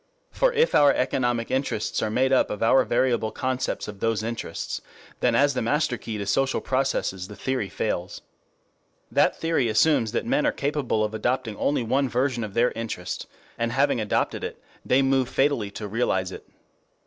For 0.31 0.51
if 0.53 0.73
our 0.73 0.91
economic 0.91 1.51
interests 1.51 2.01
are 2.01 2.09
made 2.09 2.33
up 2.33 2.49
of 2.49 2.63
our 2.63 2.83
variable 2.83 3.29
concepts 3.31 3.87
of 3.87 3.99
those 3.99 4.23
interests, 4.23 4.81
then 5.19 5.35
as 5.35 5.53
the 5.53 5.61
master 5.61 5.95
key 5.95 6.17
to 6.17 6.25
social 6.25 6.59
processes 6.59 7.27
the 7.27 7.35
theory 7.35 7.69
fails. 7.69 8.23
That 9.11 9.37
theory 9.39 9.69
assumes 9.69 10.11
that 10.13 10.25
men 10.25 10.47
are 10.47 10.51
capable 10.51 11.03
of 11.03 11.13
adopting 11.13 11.55
only 11.55 11.83
one 11.83 12.09
version 12.09 12.43
of 12.43 12.55
their 12.55 12.71
interest, 12.71 13.27
and 13.59 13.69
that 13.69 13.75
having 13.75 14.01
adopted 14.01 14.43
it, 14.43 14.59
they 14.83 15.03
move 15.03 15.29
fatally 15.29 15.69
to 15.69 15.87
realize 15.87 16.31
it. 16.31 16.47